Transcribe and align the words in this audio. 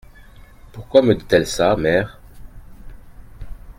Pourquoi 0.73 1.03
me 1.03 1.13
dit-elle 1.13 1.45
ça, 1.45 1.75
mère? 1.75 2.19